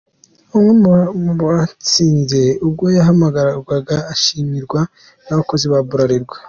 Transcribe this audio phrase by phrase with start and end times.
[0.57, 4.79] Umwe mu batsinze ubwo yahamagarwaga ashimirwa
[5.25, 6.37] nabakozi ba Bralirwa.